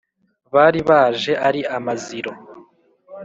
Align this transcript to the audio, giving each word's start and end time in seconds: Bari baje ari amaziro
Bari 0.53 0.79
baje 0.89 1.33
ari 1.47 1.61
amaziro 1.77 2.31